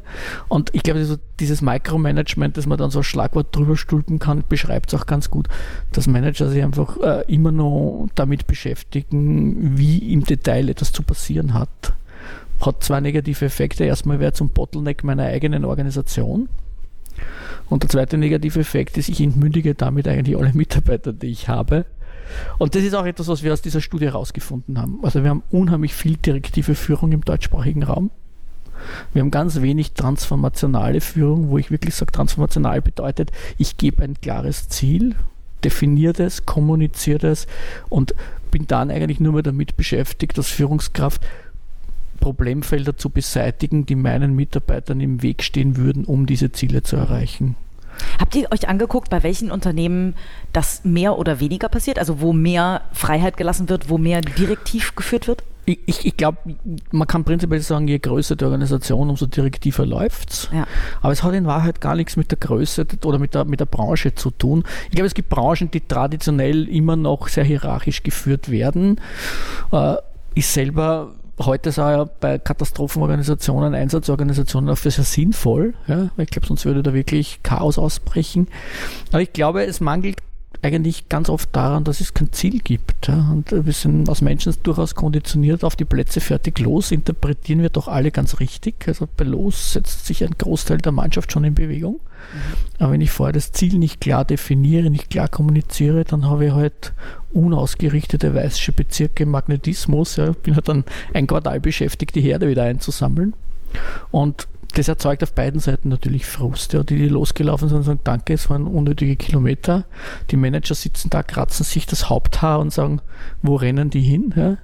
[0.48, 4.44] Und ich glaube, also dieses Micromanagement, das man dann so ein Schlagwort drüber stülpen kann,
[4.48, 5.48] beschreibt es auch ganz gut,
[5.92, 11.54] dass Manager sich einfach äh, immer noch damit beschäftigen, wie im Detail etwas zu passieren
[11.54, 11.94] hat
[12.60, 13.84] hat zwei negative Effekte.
[13.84, 16.48] Erstmal wäre zum Bottleneck meiner eigenen Organisation.
[17.68, 21.84] Und der zweite negative Effekt ist, ich entmündige damit eigentlich alle Mitarbeiter, die ich habe.
[22.58, 25.00] Und das ist auch etwas, was wir aus dieser Studie herausgefunden haben.
[25.02, 28.10] Also wir haben unheimlich viel direktive Führung im deutschsprachigen Raum.
[29.12, 34.20] Wir haben ganz wenig transformationale Führung, wo ich wirklich sage, transformational bedeutet, ich gebe ein
[34.20, 35.16] klares Ziel,
[35.64, 37.46] definiere das, kommuniziere das
[37.88, 38.14] und
[38.50, 41.22] bin dann eigentlich nur mehr damit beschäftigt, als Führungskraft
[42.26, 47.54] Problemfelder zu beseitigen, die meinen Mitarbeitern im Weg stehen würden, um diese Ziele zu erreichen.
[48.18, 50.14] Habt ihr euch angeguckt, bei welchen Unternehmen
[50.52, 52.00] das mehr oder weniger passiert?
[52.00, 55.44] Also wo mehr Freiheit gelassen wird, wo mehr direktiv geführt wird?
[55.66, 56.38] Ich, ich, ich glaube,
[56.90, 60.50] man kann prinzipiell sagen, je größer die Organisation, umso direktiver läuft es.
[60.52, 60.66] Ja.
[61.00, 63.66] Aber es hat in Wahrheit gar nichts mit der Größe oder mit der, mit der
[63.66, 64.64] Branche zu tun.
[64.86, 69.00] Ich glaube, es gibt Branchen, die traditionell immer noch sehr hierarchisch geführt werden.
[69.70, 69.94] Äh,
[70.34, 76.24] ich selber heute ist auch ja bei Katastrophenorganisationen, Einsatzorganisationen auch für sehr sinnvoll, ja, weil
[76.24, 78.48] ich glaube, sonst würde da wirklich Chaos ausbrechen.
[79.10, 80.18] Aber ich glaube, es mangelt
[80.62, 83.08] eigentlich ganz oft daran, dass es kein Ziel gibt.
[83.08, 83.30] Ja.
[83.32, 87.88] Und wir sind als Menschen durchaus konditioniert auf die Plätze fertig los, interpretieren wir doch
[87.88, 88.74] alle ganz richtig.
[88.86, 91.94] Also bei los setzt sich ein Großteil der Mannschaft schon in Bewegung.
[91.94, 92.78] Mhm.
[92.78, 96.52] Aber wenn ich vorher das Ziel nicht klar definiere, nicht klar kommuniziere, dann habe ich
[96.52, 96.92] halt
[97.32, 100.16] unausgerichtete weiße Bezirke Magnetismus.
[100.16, 100.32] Ja.
[100.32, 103.34] Bin halt dann ein Quartal beschäftigt, die Herde wieder einzusammeln.
[104.10, 106.72] Und das erzeugt auf beiden Seiten natürlich Frust.
[106.74, 106.82] Ja.
[106.82, 109.84] Die, die losgelaufen sind, sagen, danke, es waren unnötige Kilometer.
[110.30, 113.00] Die Manager sitzen da, kratzen sich das Haupthaar und sagen,
[113.42, 114.34] wo rennen die hin?
[114.36, 114.58] Ja.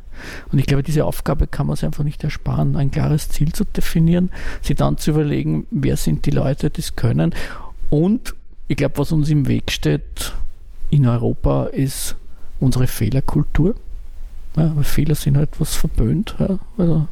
[0.53, 3.65] Und ich glaube, diese Aufgabe kann man sich einfach nicht ersparen, ein klares Ziel zu
[3.65, 7.35] definieren, sich dann zu überlegen, wer sind die Leute, die es können.
[7.89, 8.35] Und
[8.69, 10.35] ich glaube, was uns im Weg steht
[10.91, 12.17] in Europa, ist
[12.61, 13.75] unsere Fehlerkultur.
[14.57, 16.37] Ja, Fehler sind halt was verböhnt.
[16.39, 16.59] Ja.
[16.77, 17.09] Also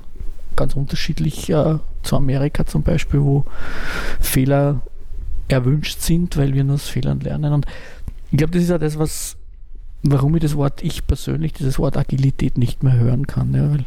[0.54, 3.44] ganz unterschiedlich äh, zu Amerika zum Beispiel, wo
[4.20, 4.80] Fehler
[5.48, 7.52] erwünscht sind, weil wir nur aus Fehlern lernen.
[7.52, 7.66] Und
[8.30, 9.36] ich glaube, das ist ja das, was,
[10.02, 13.54] warum ich das Wort ich persönlich, dieses Wort Agilität nicht mehr hören kann.
[13.54, 13.84] Ja, weil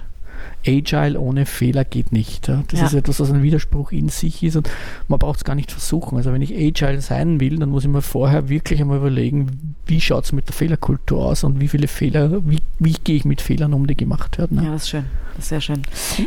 [0.66, 2.48] Agile ohne Fehler geht nicht.
[2.48, 2.86] Das ja.
[2.86, 4.70] ist etwas, was ein Widerspruch in sich ist und
[5.08, 6.18] man braucht es gar nicht versuchen.
[6.18, 10.00] Also wenn ich Agile sein will, dann muss ich mir vorher wirklich einmal überlegen, wie
[10.00, 13.42] schaut es mit der Fehlerkultur aus und wie viele Fehler, wie, wie gehe ich mit
[13.42, 14.58] Fehlern um, die gemacht werden.
[14.58, 14.66] Ne?
[14.66, 15.06] Ja, das ist schön.
[15.36, 15.82] Das ist sehr schön.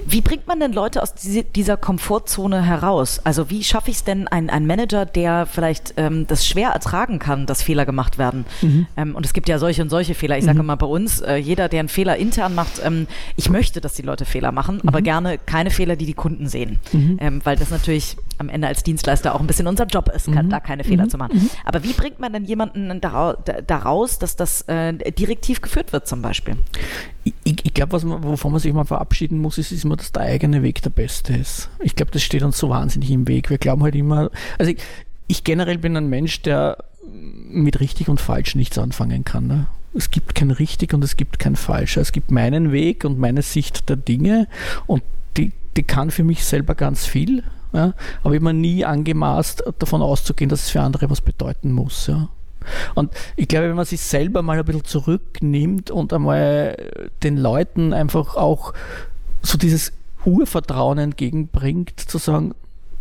[0.06, 3.20] Wie bringt man denn Leute aus dieser Komfortzone heraus?
[3.22, 7.18] Also wie schaffe ich es denn, ein, ein Manager, der vielleicht ähm, das schwer ertragen
[7.20, 8.44] kann, dass Fehler gemacht werden?
[8.62, 8.86] Mhm.
[8.96, 10.38] Ähm, und es gibt ja solche und solche Fehler.
[10.38, 10.66] Ich sage mhm.
[10.66, 14.02] mal bei uns, äh, jeder, der einen Fehler intern macht, ähm, ich möchte, dass die
[14.06, 14.88] Leute Fehler machen, mhm.
[14.88, 16.78] aber gerne keine Fehler, die die Kunden sehen.
[16.92, 17.18] Mhm.
[17.20, 20.46] Ähm, weil das natürlich am Ende als Dienstleister auch ein bisschen unser Job ist, kann,
[20.46, 20.50] mhm.
[20.50, 21.10] da keine Fehler mhm.
[21.10, 21.50] zu machen.
[21.64, 26.56] Aber wie bringt man denn jemanden daraus, dass das äh, direktiv geführt wird zum Beispiel?
[27.44, 30.62] Ich, ich glaube, wovon man sich mal verabschieden muss, ist, ist immer, dass der eigene
[30.62, 31.68] Weg der beste ist.
[31.80, 33.50] Ich glaube, das steht uns so wahnsinnig im Weg.
[33.50, 34.78] Wir glauben halt immer, also ich,
[35.26, 36.78] ich generell bin ein Mensch, der
[37.12, 39.46] mit richtig und falsch nichts anfangen kann.
[39.46, 39.66] Ne?
[39.96, 41.96] Es gibt kein richtig und es gibt kein falsch.
[41.96, 44.46] Es gibt meinen Weg und meine Sicht der Dinge
[44.86, 45.02] und
[45.36, 47.42] die, die kann für mich selber ganz viel.
[47.72, 47.94] Ja?
[48.22, 52.06] Aber mir nie angemaßt, davon auszugehen, dass es für andere was bedeuten muss.
[52.06, 52.28] Ja?
[52.94, 56.76] Und ich glaube, wenn man sich selber mal ein bisschen zurücknimmt und einmal
[57.22, 58.74] den Leuten einfach auch
[59.42, 59.92] so dieses
[60.24, 62.54] Urvertrauen entgegenbringt, zu sagen,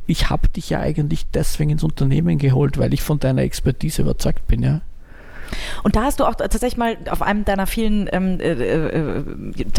[0.08, 4.47] ich habe dich ja eigentlich deswegen ins Unternehmen geholt, weil ich von deiner Expertise überzeugt
[4.47, 4.81] bin, ja.
[5.84, 9.23] Und da hast du auch tatsächlich mal auf einem deiner vielen, ähm, äh, äh,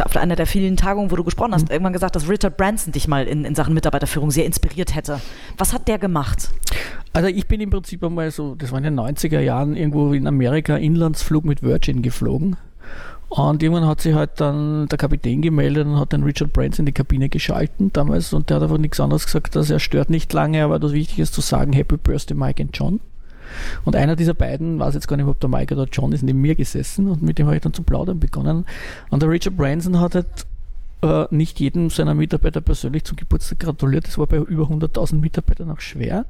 [0.03, 1.73] auf einer der vielen Tagungen, wo du gesprochen hast, mhm.
[1.73, 5.21] irgendwann gesagt, dass Richard Branson dich mal in, in Sachen Mitarbeiterführung sehr inspiriert hätte.
[5.59, 6.51] Was hat der gemacht?
[7.13, 10.27] Also ich bin im Prinzip einmal so, das war in den 90er Jahren irgendwo in
[10.27, 12.57] Amerika Inlandsflug mit Virgin geflogen.
[13.29, 16.87] Und irgendwann hat sich halt dann der Kapitän gemeldet und hat den Richard Branson in
[16.87, 20.33] die Kabine geschalten damals und der hat einfach nichts anderes gesagt, dass er stört nicht
[20.33, 23.01] lange, aber das Wichtige ist zu sagen, Happy Birthday Mike and John.
[23.85, 26.41] Und einer dieser beiden, weiß jetzt gar nicht, ob der Mike oder John ist, neben
[26.41, 28.65] mir gesessen und mit dem habe ich dann zu plaudern begonnen.
[29.11, 30.27] Und der Richard Branson hat halt
[31.03, 34.07] äh, nicht jedem seiner Mitarbeiter persönlich zum Geburtstag gratuliert.
[34.07, 36.25] Das war bei über 100.000 Mitarbeitern auch schwer.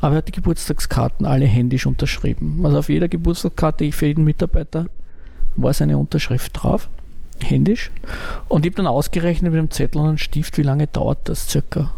[0.00, 2.60] Aber er hat die Geburtstagskarten alle händisch unterschrieben.
[2.64, 4.86] Also auf jeder Geburtstagskarte für jeden Mitarbeiter
[5.56, 6.88] war seine Unterschrift drauf,
[7.40, 7.90] händisch.
[8.48, 11.48] Und ich habe dann ausgerechnet mit einem Zettel und einem Stift, wie lange dauert das
[11.48, 11.92] circa.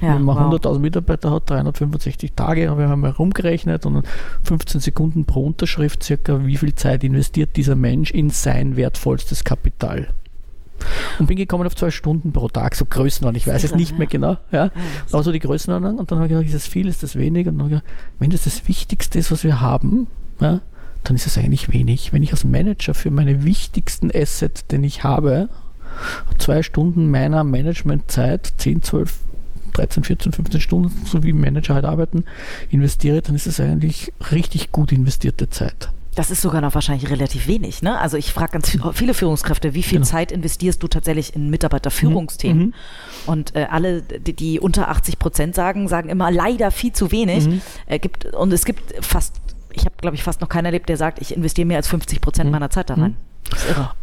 [0.00, 0.60] Ja, Wenn man wow.
[0.60, 4.06] 100.000 Mitarbeiter hat, 365 Tage, und wir haben herumgerechnet und
[4.44, 10.08] 15 Sekunden pro Unterschrift circa, wie viel Zeit investiert dieser Mensch in sein wertvollstes Kapital.
[11.18, 13.36] Und bin gekommen auf zwei Stunden pro Tag, so Größenordnung.
[13.36, 14.38] Ich weiß es nicht mehr genau.
[14.50, 14.70] Ja.
[15.12, 15.98] Aber so die Größenordnung.
[15.98, 17.46] Und dann habe ich gedacht, ist das viel, ist das wenig?
[17.46, 20.06] Und dann habe ich gedacht, wenn das das Wichtigste ist, was wir haben,
[20.40, 20.60] ja,
[21.04, 22.12] dann ist es eigentlich wenig.
[22.12, 25.48] Wenn ich als Manager für meine wichtigsten Asset, den ich habe,
[26.38, 29.18] zwei Stunden meiner Managementzeit, 10, 12,
[29.80, 32.24] 13, 14, 15 Stunden, so wie Manager halt arbeiten,
[32.70, 35.88] investiere, dann ist es eigentlich richtig gut investierte Zeit.
[36.16, 37.82] Das ist sogar noch wahrscheinlich relativ wenig.
[37.82, 37.96] Ne?
[37.98, 40.10] Also ich frage ganz viele Führungskräfte, wie viel Genau.
[40.10, 42.62] Zeit investierst du tatsächlich in Mitarbeiterführungsthemen?
[42.66, 42.74] Mhm.
[43.26, 47.46] Und äh, alle, die, die unter 80 Prozent sagen, sagen immer leider viel zu wenig.
[47.46, 47.60] Mhm.
[47.86, 49.36] Äh, gibt, und es gibt fast,
[49.72, 52.20] ich habe glaube ich fast noch keinen erlebt, der sagt, ich investiere mehr als 50
[52.20, 52.52] Prozent Mhm.
[52.52, 53.16] meiner Zeit da rein.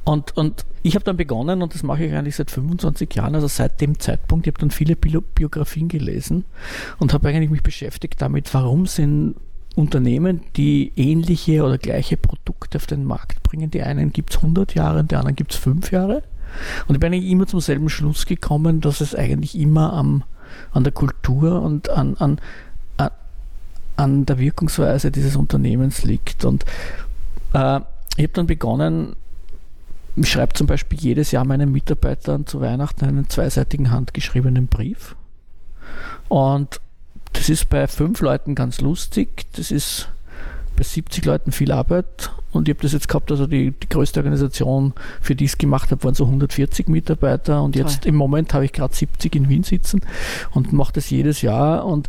[0.03, 3.47] Und, und ich habe dann begonnen, und das mache ich eigentlich seit 25 Jahren, also
[3.47, 6.45] seit dem Zeitpunkt, ich habe dann viele Bio Biografien gelesen
[6.99, 9.35] und habe eigentlich mich beschäftigt damit, warum sind
[9.75, 14.73] Unternehmen, die ähnliche oder gleiche Produkte auf den Markt bringen, die einen gibt es 100
[14.73, 16.23] Jahre und die anderen gibt es 5 Jahre.
[16.87, 20.23] Und ich bin eigentlich immer zum selben Schluss gekommen, dass es eigentlich immer am,
[20.71, 22.39] an der Kultur und an, an,
[22.97, 23.11] an,
[23.97, 26.45] an der Wirkungsweise dieses Unternehmens liegt.
[26.45, 26.63] Und
[27.53, 27.81] äh,
[28.15, 29.15] ich habe dann begonnen,
[30.17, 35.15] ich schreibe zum Beispiel jedes Jahr meinen Mitarbeitern zu Weihnachten einen zweiseitigen handgeschriebenen Brief.
[36.27, 36.81] Und
[37.33, 40.09] das ist bei fünf Leuten ganz lustig, das ist
[40.75, 42.31] bei 70 Leuten viel Arbeit.
[42.51, 45.57] Und ich habe das jetzt gehabt, also die, die größte Organisation, für die ich es
[45.57, 47.61] gemacht habe, waren so 140 Mitarbeiter.
[47.61, 48.09] Und jetzt Toll.
[48.09, 50.01] im Moment habe ich gerade 70 in Wien sitzen
[50.51, 51.85] und mache das jedes Jahr.
[51.85, 52.07] Und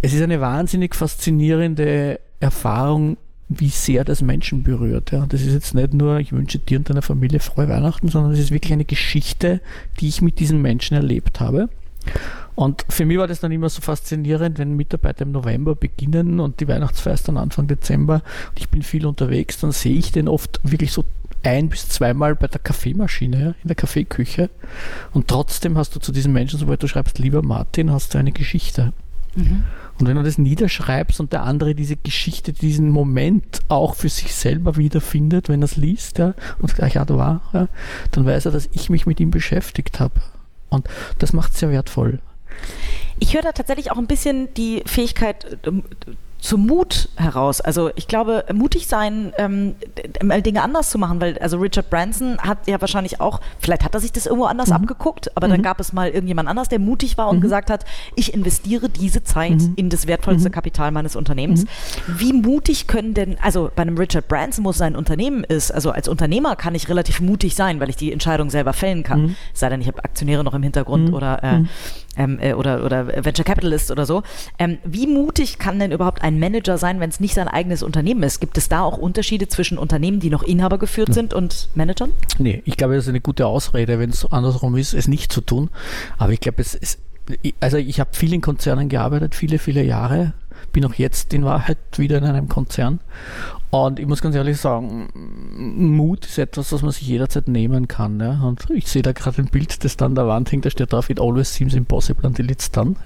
[0.00, 3.16] es ist eine wahnsinnig faszinierende Erfahrung,
[3.60, 5.12] wie sehr das Menschen berührt.
[5.12, 5.26] Ja.
[5.26, 8.38] Das ist jetzt nicht nur, ich wünsche dir und deiner Familie frohe Weihnachten, sondern es
[8.38, 9.60] ist wirklich eine Geschichte,
[10.00, 11.68] die ich mit diesen Menschen erlebt habe.
[12.54, 16.60] Und für mich war das dann immer so faszinierend, wenn Mitarbeiter im November beginnen und
[16.60, 20.28] die Weihnachtsfeier ist dann Anfang Dezember und ich bin viel unterwegs, dann sehe ich den
[20.28, 21.04] oft wirklich so
[21.44, 24.50] ein bis zweimal bei der Kaffeemaschine, in der Kaffeeküche.
[25.12, 28.32] Und trotzdem hast du zu diesen Menschen, sobald du schreibst, lieber Martin, hast du eine
[28.32, 28.92] Geschichte.
[29.98, 34.34] Und wenn du das niederschreibst und der andere diese Geschichte, diesen Moment auch für sich
[34.34, 37.68] selber wiederfindet, wenn er es liest, ja, und gleich ja, da war, ja,
[38.10, 40.20] dann weiß er, dass ich mich mit ihm beschäftigt habe.
[40.70, 42.20] Und das macht es sehr wertvoll.
[43.18, 45.84] Ich höre da tatsächlich auch ein bisschen die Fähigkeit ähm,
[46.42, 47.60] zum Mut heraus.
[47.60, 49.76] Also ich glaube, mutig sein, ähm,
[50.44, 54.00] Dinge anders zu machen, weil also Richard Branson hat ja wahrscheinlich auch, vielleicht hat er
[54.00, 54.74] sich das irgendwo anders Mhm.
[54.74, 57.84] abgeguckt, aber dann gab es mal irgendjemand anders, der mutig war und gesagt hat,
[58.16, 59.72] ich investiere diese Zeit Mhm.
[59.76, 61.64] in das wertvollste Kapital meines Unternehmens.
[62.08, 65.92] Wie mutig können denn, also bei einem Richard Branson, wo es sein Unternehmen ist, also
[65.92, 69.22] als Unternehmer kann ich relativ mutig sein, weil ich die Entscheidung selber fällen kann.
[69.26, 69.36] Mhm.
[69.54, 71.62] Es sei denn, ich habe Aktionäre noch im Hintergrund oder äh,
[72.16, 74.22] ähm, äh, oder, oder Venture Capitalist oder so.
[74.58, 78.22] Ähm, wie mutig kann denn überhaupt ein Manager sein, wenn es nicht sein eigenes Unternehmen
[78.22, 78.40] ist?
[78.40, 82.10] Gibt es da auch Unterschiede zwischen Unternehmen, die noch Inhaber geführt sind und Managern?
[82.38, 85.40] Nee, ich glaube, das ist eine gute Ausrede, wenn es andersrum ist, es nicht zu
[85.40, 85.70] tun.
[86.18, 86.98] Aber ich glaube, es ist,
[87.60, 90.34] also ich habe viel in Konzernen gearbeitet, viele, viele Jahre.
[90.72, 93.00] Bin auch jetzt in Wahrheit wieder in einem Konzern.
[93.70, 95.08] Und ich muss ganz ehrlich sagen,
[95.96, 98.20] Mut ist etwas, was man sich jederzeit nehmen kann.
[98.20, 98.42] Ja?
[98.42, 100.92] Und ich sehe da gerade ein Bild, das da an der Wand hängt, da steht
[100.92, 102.96] drauf, it always seems impossible until it's done.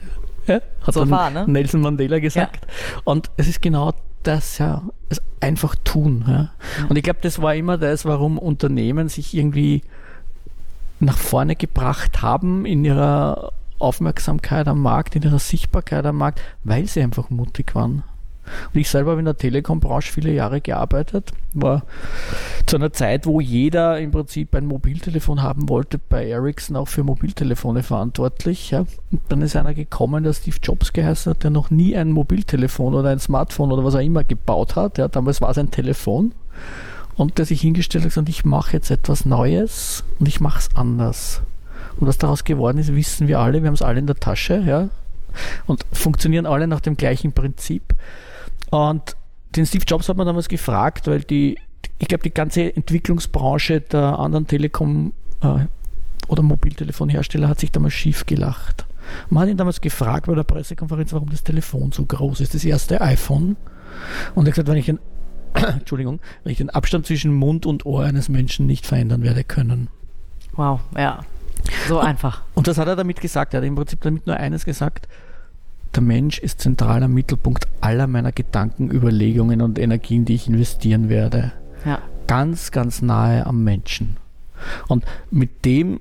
[0.46, 0.60] Ja?
[0.82, 1.44] Hat So dann war, ne?
[1.46, 2.66] Nelson Mandela gesagt.
[3.04, 6.24] Und es ist genau das, ja, es einfach tun.
[6.26, 6.50] Ja?
[6.88, 9.82] Und ich glaube, das war immer das, warum Unternehmen sich irgendwie
[10.98, 16.86] nach vorne gebracht haben in ihrer Aufmerksamkeit am Markt, in ihrer Sichtbarkeit am Markt, weil
[16.86, 18.02] sie einfach mutig waren.
[18.72, 21.82] Und ich selber habe in der Telekom-Branche viele Jahre gearbeitet, war
[22.66, 27.02] zu einer Zeit, wo jeder im Prinzip ein Mobiltelefon haben wollte, bei Ericsson auch für
[27.02, 28.70] Mobiltelefone verantwortlich.
[28.70, 28.86] Ja.
[29.10, 32.94] Und dann ist einer gekommen, der Steve Jobs geheißen hat, der noch nie ein Mobiltelefon
[32.94, 34.98] oder ein Smartphone oder was auch immer gebaut hat.
[34.98, 35.08] Ja.
[35.08, 36.32] Damals war es ein Telefon.
[37.16, 40.58] Und der sich hingestellt hat und gesagt, ich mache jetzt etwas Neues und ich mache
[40.58, 41.40] es anders.
[41.98, 44.62] Und was daraus geworden ist, wissen wir alle, wir haben es alle in der Tasche.
[44.66, 44.88] Ja.
[45.66, 47.94] und funktionieren alle nach dem gleichen Prinzip.
[48.70, 49.16] Und
[49.54, 51.58] den Steve Jobs hat man damals gefragt, weil die,
[51.98, 55.66] ich glaube, die ganze Entwicklungsbranche der anderen Telekom- äh,
[56.28, 58.84] oder Mobiltelefonhersteller hat sich damals schief gelacht.
[59.30, 62.64] Man hat ihn damals gefragt bei der Pressekonferenz, warum das Telefon so groß ist, das
[62.64, 63.56] erste iPhone.
[64.34, 64.98] Und er hat gesagt, wenn ich den,
[65.54, 69.88] Entschuldigung, wenn ich den Abstand zwischen Mund und Ohr eines Menschen nicht verändern werde können.
[70.54, 71.20] Wow, ja.
[71.88, 72.42] So einfach.
[72.54, 73.54] Und das hat er damit gesagt.
[73.54, 75.08] Er hat im Prinzip damit nur eines gesagt.
[75.94, 81.52] Der Mensch ist zentraler Mittelpunkt aller meiner Gedanken, Überlegungen und Energien, die ich investieren werde.
[81.84, 82.00] Ja.
[82.26, 84.16] Ganz, ganz nahe am Menschen.
[84.88, 86.00] Und mit dem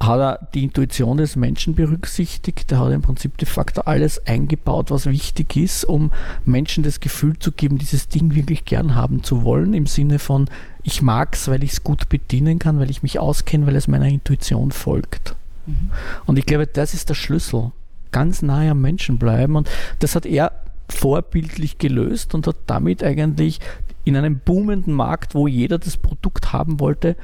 [0.00, 2.70] hat er die Intuition des Menschen berücksichtigt.
[2.72, 6.10] Er hat im Prinzip de facto alles eingebaut, was wichtig ist, um
[6.44, 10.48] Menschen das Gefühl zu geben, dieses Ding wirklich gern haben zu wollen, im Sinne von,
[10.82, 13.88] ich mag es, weil ich es gut bedienen kann, weil ich mich auskenne, weil es
[13.88, 15.36] meiner Intuition folgt.
[15.66, 15.90] Mhm.
[16.26, 17.72] Und ich glaube, das ist der Schlüssel.
[18.12, 19.56] Ganz nahe am Menschen bleiben.
[19.56, 20.52] Und das hat er
[20.88, 23.60] vorbildlich gelöst und hat damit eigentlich
[24.04, 27.16] in einem boomenden Markt, wo jeder das Produkt haben wollte,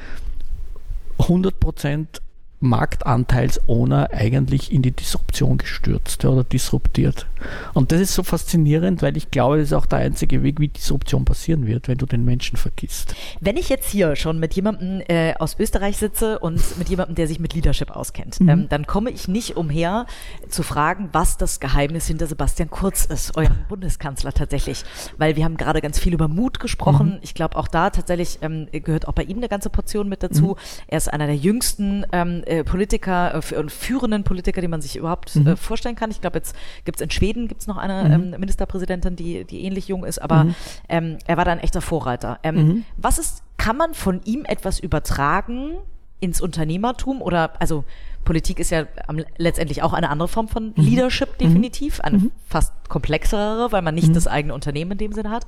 [1.18, 2.22] 100 Prozent
[2.60, 7.26] Marktanteilsowner eigentlich in die Disruption gestürzt oder disruptiert.
[7.72, 10.68] Und das ist so faszinierend, weil ich glaube, das ist auch der einzige Weg, wie
[10.68, 13.14] Disruption passieren wird, wenn du den Menschen vergisst.
[13.40, 17.26] Wenn ich jetzt hier schon mit jemandem äh, aus Österreich sitze und mit jemandem, der
[17.26, 18.48] sich mit Leadership auskennt, mhm.
[18.48, 20.06] ähm, dann komme ich nicht umher
[20.48, 24.84] zu fragen, was das Geheimnis hinter Sebastian Kurz ist, eurem Bundeskanzler tatsächlich.
[25.16, 27.14] Weil wir haben gerade ganz viel über Mut gesprochen.
[27.14, 27.18] Mhm.
[27.22, 30.48] Ich glaube, auch da tatsächlich ähm, gehört auch bei ihm eine ganze Portion mit dazu.
[30.48, 30.56] Mhm.
[30.88, 34.96] Er ist einer der jüngsten ähm, äh, Politiker äh, und führenden Politiker, die man sich
[34.96, 35.46] überhaupt mhm.
[35.46, 36.10] äh, vorstellen kann.
[36.10, 38.32] Ich glaube, jetzt gibt es in Schweden gibt's noch eine mhm.
[38.34, 40.54] ähm, Ministerpräsidentin, die, die ähnlich jung ist, aber mhm.
[40.88, 42.40] ähm, er war da ein echter Vorreiter.
[42.42, 42.84] Ähm, mhm.
[42.96, 45.76] was ist, kann man von ihm etwas übertragen
[46.18, 47.84] ins Unternehmertum oder also
[48.24, 50.82] Politik ist ja am, letztendlich auch eine andere Form von mhm.
[50.82, 55.46] Leadership definitiv, eine fast komplexere, weil man nicht das eigene Unternehmen in dem Sinne hat.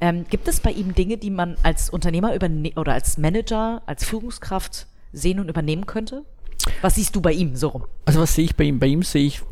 [0.00, 4.04] Ähm, gibt es bei ihm Dinge, die man als Unternehmer überne oder als Manager, als
[4.04, 6.24] Führungskraft sehen und übernehmen könnte?
[6.82, 7.84] Was siehst du bei ihm so rum?
[8.04, 8.78] Also was sehe ich bei ihm?
[8.78, 9.42] Bei ihm sehe ich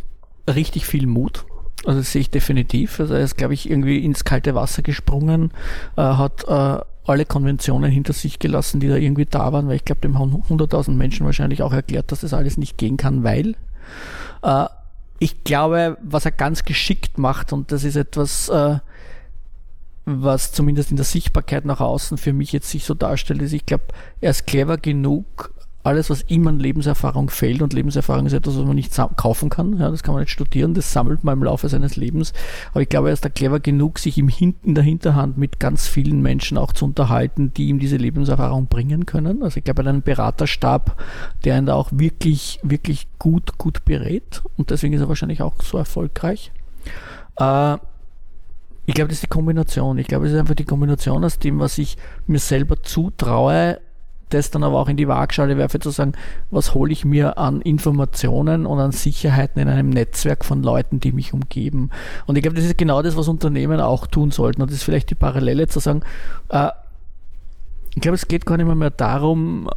[0.48, 1.44] richtig viel Mut.
[1.86, 3.00] Also das sehe ich definitiv.
[3.00, 5.52] Also er ist, glaube ich, irgendwie ins kalte Wasser gesprungen,
[5.96, 9.84] äh, hat äh, alle Konventionen hinter sich gelassen, die da irgendwie da waren, weil ich
[9.84, 13.56] glaube, dem haben 100.000 Menschen wahrscheinlich auch erklärt, dass das alles nicht gehen kann, weil
[14.42, 14.66] äh,
[15.18, 18.78] ich glaube, was er ganz geschickt macht, und das ist etwas, äh,
[20.08, 23.66] was zumindest in der Sichtbarkeit nach außen für mich jetzt sich so darstellt, ist, ich
[23.66, 23.84] glaube,
[24.20, 25.52] er ist clever genug,
[25.84, 29.78] alles, was ihm an Lebenserfahrung fehlt, und Lebenserfahrung ist etwas, was man nicht kaufen kann,
[29.78, 32.32] ja, das kann man nicht studieren, das sammelt man im Laufe seines Lebens.
[32.72, 35.60] Aber ich glaube, er ist da clever genug, sich im Hin in der Hinterhand mit
[35.60, 39.42] ganz vielen Menschen auch zu unterhalten, die ihm diese Lebenserfahrung bringen können.
[39.42, 41.02] Also ich glaube, er hat einen Beraterstab,
[41.44, 44.42] der ihn da auch wirklich, wirklich gut, gut berät.
[44.56, 46.52] Und deswegen ist er wahrscheinlich auch so erfolgreich.
[47.36, 47.78] Äh,
[48.88, 49.98] ich glaube, das ist die Kombination.
[49.98, 53.79] Ich glaube, es ist einfach die Kombination aus dem, was ich mir selber zutraue
[54.31, 56.12] das dann aber auch in die Waagschale werfe, zu sagen,
[56.51, 61.12] was hole ich mir an Informationen und an Sicherheiten in einem Netzwerk von Leuten, die
[61.12, 61.90] mich umgeben.
[62.27, 64.62] Und ich glaube, das ist genau das, was Unternehmen auch tun sollten.
[64.62, 66.03] Und das ist vielleicht die Parallele zu sagen,
[66.51, 66.70] äh,
[67.94, 69.70] ich glaube, es geht gar nicht mehr, mehr darum,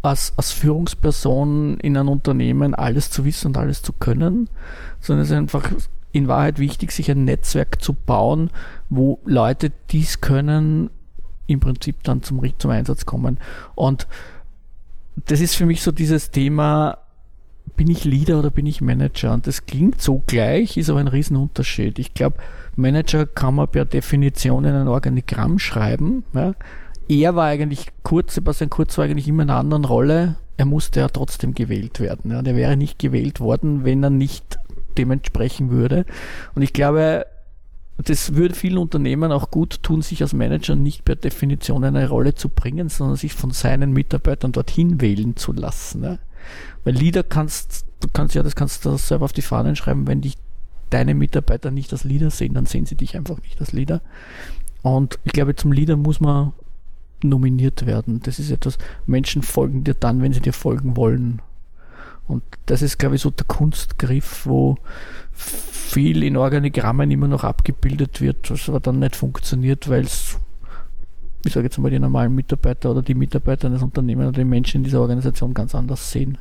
[0.00, 4.48] als, als Führungsperson in einem Unternehmen alles zu wissen und alles zu können,
[5.00, 5.70] sondern es ist einfach
[6.12, 8.50] in Wahrheit wichtig, sich ein Netzwerk zu bauen,
[8.90, 10.90] wo Leute dies können,
[11.46, 13.38] im Prinzip dann zum, zum Einsatz kommen.
[13.74, 14.06] Und
[15.26, 16.98] das ist für mich so dieses Thema,
[17.76, 19.32] bin ich Leader oder bin ich Manager?
[19.32, 21.98] Und das klingt so gleich, ist aber ein Riesenunterschied.
[21.98, 22.36] Ich glaube,
[22.76, 26.24] Manager kann man per Definition in ein Organigramm schreiben.
[26.34, 26.54] Ja.
[27.08, 30.36] Er war eigentlich kurz, Sebastian Kurz war eigentlich immer in einer anderen Rolle.
[30.56, 32.30] Er musste ja trotzdem gewählt werden.
[32.30, 32.42] Ja.
[32.42, 34.58] Der wäre nicht gewählt worden, wenn er nicht
[34.98, 36.04] dementsprechend würde.
[36.54, 37.26] Und ich glaube,
[37.98, 42.34] das würde vielen Unternehmen auch gut tun, sich als Manager nicht per Definition eine Rolle
[42.34, 46.00] zu bringen, sondern sich von seinen Mitarbeitern dorthin wählen zu lassen.
[46.00, 46.18] Ne?
[46.84, 50.20] Weil Leader kannst, du kannst ja, das kannst du selber auf die Fahnen schreiben, wenn
[50.20, 50.36] dich
[50.90, 54.02] deine Mitarbeiter nicht als Leader sehen, dann sehen sie dich einfach nicht als Leader.
[54.82, 56.52] Und ich glaube, zum Leader muss man
[57.22, 58.20] nominiert werden.
[58.22, 61.40] Das ist etwas, Menschen folgen dir dann, wenn sie dir folgen wollen.
[62.26, 64.78] Und das ist, glaube ich, so der Kunstgriff, wo
[65.32, 70.38] viel in Organigrammen immer noch abgebildet wird, was aber dann nicht funktioniert, weil es,
[71.44, 74.78] ich sage jetzt mal, die normalen Mitarbeiter oder die Mitarbeiter eines Unternehmens oder die Menschen
[74.78, 76.38] in dieser Organisation ganz anders sehen.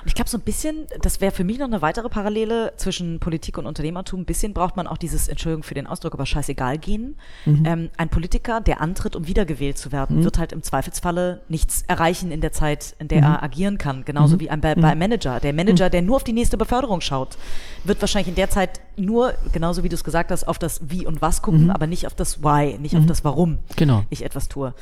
[0.00, 3.20] Und ich glaube, so ein bisschen, das wäre für mich noch eine weitere Parallele zwischen
[3.20, 4.20] Politik und Unternehmertum.
[4.20, 7.16] Ein bisschen braucht man auch dieses, Entschuldigung für den Ausdruck, aber scheißegal gehen.
[7.44, 7.62] Mhm.
[7.66, 10.24] Ähm, ein Politiker, der antritt, um wiedergewählt zu werden, mhm.
[10.24, 13.24] wird halt im Zweifelsfalle nichts erreichen in der Zeit, in der mhm.
[13.24, 14.04] er agieren kann.
[14.04, 14.40] Genauso mhm.
[14.40, 15.40] wie ein, bei, bei einem Manager.
[15.40, 15.90] Der Manager, mhm.
[15.90, 17.36] der nur auf die nächste Beförderung schaut,
[17.84, 21.06] wird wahrscheinlich in der Zeit nur, genauso wie du es gesagt hast, auf das Wie
[21.06, 21.70] und Was gucken, mhm.
[21.70, 24.04] aber nicht auf das Why, nicht auf das Warum genau.
[24.10, 24.74] ich etwas tue.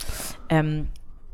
[0.48, 0.88] Ähm,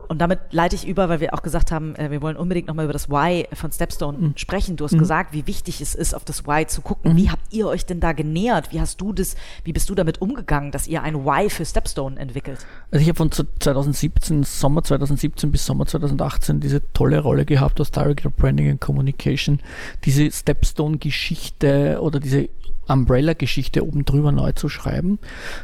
[0.08, 2.86] und damit leite ich über, weil wir auch gesagt haben, äh, wir wollen unbedingt nochmal
[2.86, 4.32] über das Why von Stepstone mhm.
[4.36, 4.76] sprechen.
[4.76, 4.98] Du hast mhm.
[4.98, 7.12] gesagt, wie wichtig es ist, auf das Why zu gucken.
[7.12, 7.16] Mhm.
[7.16, 8.72] Wie habt ihr euch denn da genähert?
[8.72, 12.18] Wie hast du das, wie bist du damit umgegangen, dass ihr ein Why für Stepstone
[12.18, 12.66] entwickelt?
[12.90, 17.90] Also ich habe von 2017, Sommer 2017 bis Sommer 2018 diese tolle Rolle gehabt aus
[17.90, 19.60] Director Branding and Communication,
[20.04, 22.48] diese Stepstone-Geschichte oder diese
[22.88, 25.18] Umbrella-Geschichte oben drüber neu zu schreiben.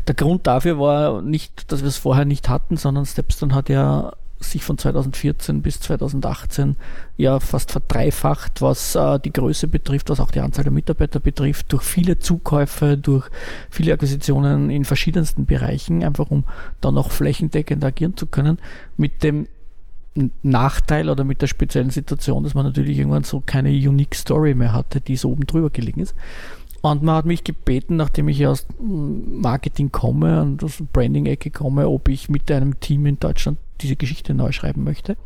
[0.06, 4.12] Der Grund dafür war nicht, dass wir es vorher nicht hatten, sondern Stepstone hat ja
[4.50, 6.76] sich von 2014 bis 2018
[7.16, 11.72] ja fast verdreifacht, was äh, die Größe betrifft, was auch die Anzahl der Mitarbeiter betrifft,
[11.72, 13.28] durch viele Zukäufe, durch
[13.70, 16.44] viele Akquisitionen in verschiedensten Bereichen, einfach um
[16.80, 18.58] dann auch flächendeckend agieren zu können,
[18.96, 19.46] mit dem
[20.42, 24.72] Nachteil oder mit der speziellen Situation, dass man natürlich irgendwann so keine Unique Story mehr
[24.72, 26.14] hatte, die so oben drüber gelegen ist.
[26.82, 32.08] Und man hat mich gebeten, nachdem ich aus Marketing komme und aus Branding-Ecke komme, ob
[32.08, 35.16] ich mit einem Team in Deutschland diese Geschichte neu schreiben möchte.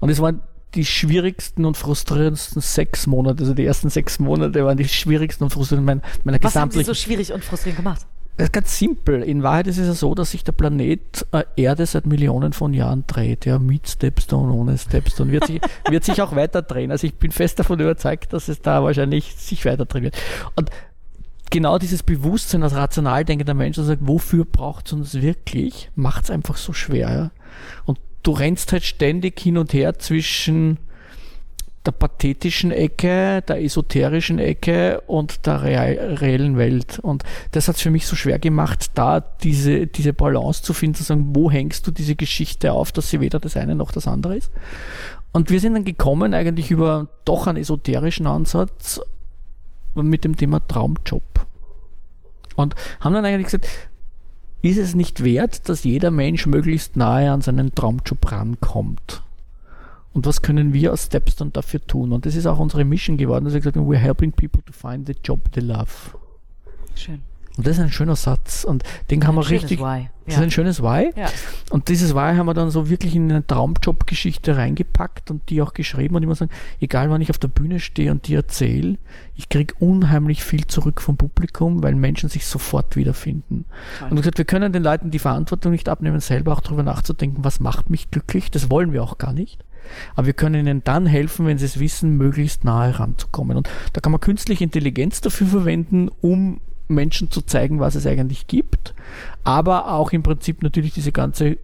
[0.00, 0.40] Und es waren
[0.74, 5.50] die schwierigsten und frustrierendsten sechs Monate, also die ersten sechs Monate waren die schwierigsten und
[5.50, 8.06] frustrierendsten meiner, meiner Was haben Sie so schwierig und frustrierend gemacht?
[8.36, 9.22] Das ist ganz simpel.
[9.22, 12.72] In Wahrheit ist es ja so, dass sich der Planet äh, Erde seit Millionen von
[12.72, 13.44] Jahren dreht.
[13.44, 15.30] Ja, mit Stepstone, ohne Stepstone.
[15.32, 16.90] Wird sich, wird sich auch weiter drehen.
[16.90, 20.16] Also ich bin fest davon überzeugt, dass es da wahrscheinlich sich weiter drehen wird.
[20.56, 20.70] Und
[21.52, 26.24] genau dieses Bewusstsein als rational denkender Mensch, der sagt, wofür braucht es uns wirklich, macht
[26.24, 27.10] es einfach so schwer.
[27.12, 27.30] Ja?
[27.84, 30.78] Und du rennst halt ständig hin und her zwischen
[31.84, 37.00] der pathetischen Ecke, der esoterischen Ecke und der reellen Welt.
[37.00, 40.94] Und das hat es für mich so schwer gemacht, da diese, diese Balance zu finden,
[40.94, 44.06] zu sagen, wo hängst du diese Geschichte auf, dass sie weder das eine noch das
[44.06, 44.52] andere ist.
[45.32, 49.00] Und wir sind dann gekommen eigentlich über doch einen esoterischen Ansatz
[49.94, 51.46] mit dem Thema Traumjob.
[52.56, 53.68] Und haben dann eigentlich gesagt,
[54.62, 59.22] ist es nicht wert, dass jeder Mensch möglichst nahe an seinen Traumjob rankommt?
[60.12, 62.12] Und was können wir als Stepstone dafür tun?
[62.12, 64.72] Und das ist auch unsere Mission geworden, dass wir gesagt haben, we're helping people to
[64.72, 65.88] find the job they love.
[66.94, 67.22] Schön.
[67.56, 68.64] Und das ist ein schöner Satz.
[68.64, 69.80] Und den kann man richtig.
[69.80, 70.08] Why.
[70.24, 70.40] Das ja.
[70.40, 71.12] ist ein schönes Why.
[71.16, 71.28] Ja.
[71.70, 75.74] Und dieses Why haben wir dann so wirklich in eine Traumjob-Geschichte reingepackt und die auch
[75.74, 76.14] geschrieben.
[76.14, 78.98] Und ich muss sagen, egal wann ich auf der Bühne stehe und die erzähle,
[79.34, 83.64] ich kriege unheimlich viel zurück vom Publikum, weil Menschen sich sofort wiederfinden.
[83.98, 84.10] Toll.
[84.10, 87.58] Und gesagt, wir können den Leuten die Verantwortung nicht abnehmen, selber auch darüber nachzudenken, was
[87.58, 88.50] macht mich glücklich.
[88.50, 89.64] Das wollen wir auch gar nicht.
[90.14, 93.56] Aber wir können ihnen dann helfen, wenn sie es wissen, möglichst nahe ranzukommen.
[93.56, 98.46] Und da kann man künstliche Intelligenz dafür verwenden, um Menschen zu zeigen, was es eigentlich
[98.46, 98.94] gibt,
[99.44, 101.58] aber auch im Prinzip natürlich diese ganze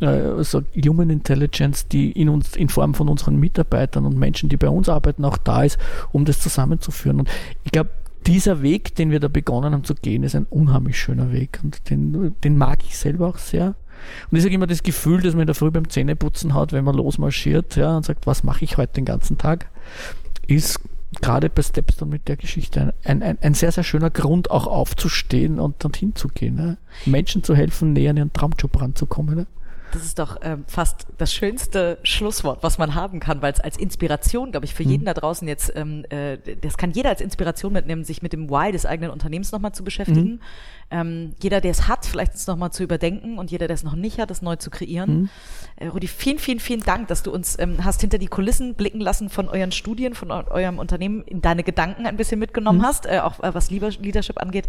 [0.00, 4.56] äh, so Human Intelligence, die in uns in Form von unseren Mitarbeitern und Menschen, die
[4.56, 5.78] bei uns arbeiten, auch da ist,
[6.10, 7.20] um das zusammenzuführen.
[7.20, 7.30] Und
[7.64, 7.90] ich glaube,
[8.26, 11.90] dieser Weg, den wir da begonnen haben zu gehen, ist ein unheimlich schöner Weg und
[11.90, 13.74] den, den mag ich selber auch sehr.
[14.30, 16.84] Und ich sage immer das Gefühl, dass man in der Früh beim Zähneputzen hat, wenn
[16.84, 19.68] man losmarschiert ja, und sagt, was mache ich heute den ganzen Tag,
[20.46, 20.80] ist
[21.20, 25.60] gerade bei Stepstone mit der Geschichte ein, ein, ein sehr, sehr schöner Grund, auch aufzustehen
[25.60, 26.54] und dorthin zu gehen.
[26.54, 26.78] Ne?
[27.04, 29.34] Menschen zu helfen, näher an ihren Traumjob ranzukommen.
[29.34, 29.46] Ne?
[29.92, 33.76] Das ist doch ähm, fast das schönste Schlusswort, was man haben kann, weil es als
[33.76, 35.06] Inspiration, glaube ich, für jeden mhm.
[35.06, 38.72] da draußen jetzt, ähm, äh, das kann jeder als Inspiration mitnehmen, sich mit dem Why
[38.72, 40.20] des eigenen Unternehmens nochmal zu beschäftigen.
[40.22, 40.40] Mhm.
[40.92, 43.96] Ähm, jeder, der es hat, vielleicht es nochmal zu überdenken und jeder, der es noch
[43.96, 45.22] nicht hat, es neu zu kreieren.
[45.22, 45.28] Mhm.
[45.76, 49.00] Äh, Rudi, vielen, vielen, vielen Dank, dass du uns ähm, hast hinter die Kulissen blicken
[49.00, 52.84] lassen von euren Studien, von eu eurem Unternehmen, in deine Gedanken ein bisschen mitgenommen mhm.
[52.84, 54.68] hast, äh, auch äh, was Leadership angeht.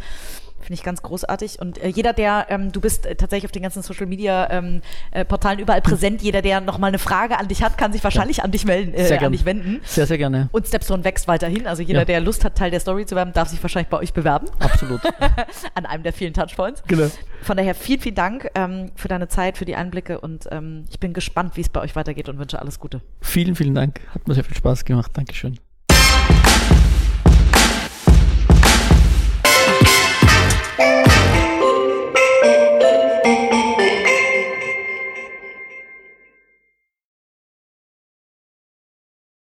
[0.64, 1.60] Finde ich ganz großartig.
[1.60, 4.82] Und äh, jeder, der, ähm, du bist äh, tatsächlich auf den ganzen Social Media ähm,
[5.12, 6.22] äh, Portalen überall präsent.
[6.22, 8.44] Jeder, der nochmal eine Frage an dich hat, kann sich wahrscheinlich ja.
[8.46, 9.82] an dich melden, äh, an dich wenden.
[9.84, 10.48] Sehr, sehr gerne.
[10.54, 11.68] Und Stepstone wächst weiterhin.
[11.68, 12.06] Also jeder, ja.
[12.06, 14.48] der Lust hat, Teil der Story zu werden, darf sich wahrscheinlich bei euch bewerben.
[14.60, 15.02] Absolut.
[15.76, 16.84] an einem der vielen Touchpoints.
[16.88, 17.10] Genau.
[17.42, 21.00] Von daher vielen, vielen Dank ähm, für deine Zeit, für die Einblicke und ähm, ich
[21.00, 23.02] bin gespannt, wie es bei euch weitergeht und wünsche alles Gute.
[23.22, 24.00] Vielen, vielen Dank.
[24.14, 25.12] Hat mir sehr viel Spaß gemacht.
[25.14, 25.60] Dankeschön.